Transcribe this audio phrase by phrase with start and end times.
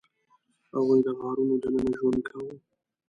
[0.75, 2.55] هغوی د غارونو دننه ژوند کاوه.